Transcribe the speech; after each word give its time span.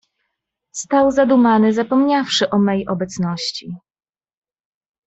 "Stał 0.71 1.11
zadumany, 1.11 1.73
zapomniawszy 1.73 2.49
o 2.49 2.59
mej 2.59 2.87
obecności." 2.87 3.75